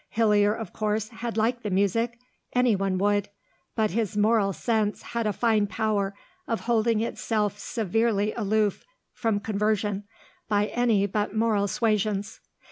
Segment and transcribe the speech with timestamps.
[0.09, 2.17] Hillier, of course, had liked the music;
[2.53, 3.29] anyone would.
[3.75, 6.15] But his moral sense had a fine power
[6.47, 8.83] of holding itself severely aloof
[9.13, 10.05] from conversion
[10.49, 12.39] by any but moral suasions.